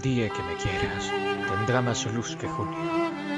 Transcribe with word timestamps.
El 0.00 0.16
día 0.16 0.30
que 0.30 0.42
me 0.42 0.56
quieras 0.56 1.12
tendrá 1.46 1.82
más 1.82 2.06
luz 2.06 2.34
que 2.34 2.48
junio. 2.48 2.74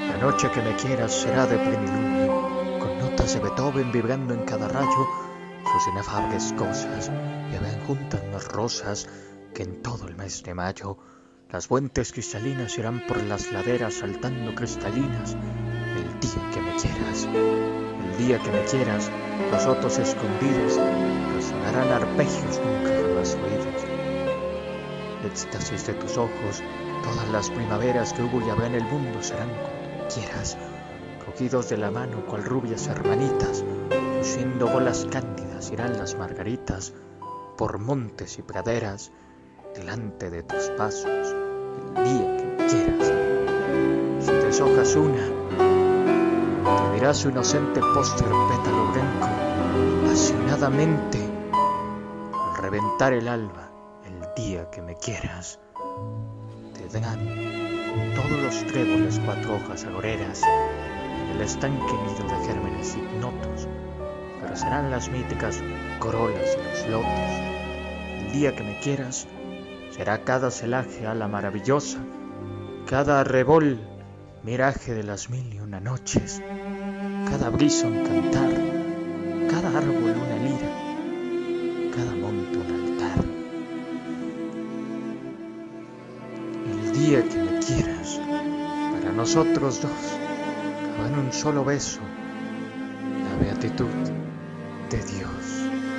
La 0.06 0.16
noche 0.18 0.48
que 0.48 0.62
me 0.62 0.76
quieras 0.76 1.12
será 1.12 1.44
de 1.44 1.58
plenilunio, 1.58 2.78
con 2.78 2.98
notas 3.00 3.34
de 3.34 3.40
Beethoven 3.40 3.90
vibrando 3.90 4.32
en 4.32 4.44
cada 4.44 4.68
rayo 4.68 5.08
sus 5.64 5.88
inefables 5.92 6.52
cosas, 6.52 7.10
y 7.50 7.56
habrán 7.56 7.84
juntas 7.84 8.22
más 8.32 8.46
rosas 8.46 9.08
que 9.52 9.64
en 9.64 9.82
todo 9.82 10.06
el 10.06 10.14
mes 10.14 10.44
de 10.44 10.54
mayo. 10.54 10.98
Las 11.50 11.66
fuentes 11.66 12.12
cristalinas 12.12 12.78
irán 12.78 13.02
por 13.08 13.20
las 13.24 13.50
laderas 13.50 13.94
saltando 13.94 14.54
cristalinas. 14.54 15.34
El 15.96 16.20
día 16.20 16.50
que 16.54 16.60
me 16.60 16.76
quieras, 16.76 17.24
el 17.24 18.18
día 18.24 18.38
que 18.38 18.52
me 18.52 18.64
quieras, 18.66 19.10
los 19.50 19.66
otros 19.66 19.98
escondidos 19.98 20.78
resonarán 21.34 21.88
arpegios 21.88 22.60
nunca 22.64 22.90
jamás 23.02 23.34
oídos. 23.34 23.81
El 25.22 25.28
éxtasis 25.28 25.86
de 25.86 25.94
tus 25.94 26.18
ojos, 26.18 26.62
todas 27.04 27.28
las 27.30 27.48
primaveras 27.48 28.12
que 28.12 28.24
hubo 28.24 28.44
y 28.44 28.50
habrá 28.50 28.66
en 28.66 28.74
el 28.74 28.84
mundo 28.84 29.22
serán 29.22 29.50
como 29.50 30.08
quieras, 30.08 30.58
cogidos 31.24 31.68
de 31.68 31.76
la 31.76 31.92
mano 31.92 32.26
cual 32.26 32.42
rubias 32.42 32.88
hermanitas, 32.88 33.64
luciendo 34.18 34.66
bolas 34.66 35.06
cándidas 35.12 35.70
irán 35.70 35.96
las 35.96 36.16
margaritas 36.16 36.92
por 37.56 37.78
montes 37.78 38.38
y 38.40 38.42
praderas 38.42 39.12
delante 39.76 40.28
de 40.28 40.42
tus 40.42 40.70
pasos 40.70 41.06
el 41.06 42.04
día 42.04 42.36
que 42.36 42.66
quieras. 42.68 43.12
Si 44.18 44.32
deshojas 44.32 44.96
una, 44.96 45.24
te 46.64 46.94
dirá 46.94 47.14
su 47.14 47.28
inocente 47.28 47.80
póster 47.94 48.26
pétalo 48.26 48.92
blanco, 48.92 49.28
apasionadamente, 50.04 51.20
al 52.32 52.60
reventar 52.60 53.12
el 53.12 53.28
alba, 53.28 53.61
el 54.20 54.34
día 54.34 54.70
que 54.70 54.82
me 54.82 54.96
quieras, 54.96 55.58
te 56.74 57.00
dan 57.00 57.18
todos 58.14 58.42
los 58.42 58.66
tréboles 58.66 59.20
cuatro 59.24 59.56
hojas 59.56 59.84
agoreras, 59.84 60.42
el 61.34 61.40
estanque 61.40 61.92
nido 61.92 62.24
de 62.28 62.46
gérmenes 62.46 62.96
ignotos, 62.96 63.68
pero 64.40 64.56
serán 64.56 64.90
las 64.90 65.08
míticas 65.08 65.62
corolas 65.98 66.56
de 66.56 66.64
los 66.64 66.88
lotos. 66.90 67.30
El 68.20 68.32
día 68.32 68.54
que 68.54 68.62
me 68.62 68.78
quieras, 68.80 69.26
será 69.90 70.24
cada 70.24 70.50
celaje 70.50 71.06
ala 71.06 71.28
maravillosa, 71.28 71.98
cada 72.86 73.20
arrebol 73.20 73.80
miraje 74.42 74.94
de 74.94 75.04
las 75.04 75.30
mil 75.30 75.54
y 75.54 75.60
una 75.60 75.80
noches, 75.80 76.42
cada 77.28 77.50
brisa 77.50 77.86
un 77.86 78.04
cantar, 78.04 78.81
día 87.06 87.22
que 87.28 87.36
me 87.36 87.58
quieras, 87.58 88.20
para 88.92 89.12
nosotros 89.12 89.82
dos, 89.82 89.90
en 91.06 91.18
un 91.18 91.32
solo 91.32 91.64
beso, 91.64 92.00
la 93.24 93.44
beatitud 93.44 93.88
de 94.88 94.98
Dios. 94.98 95.91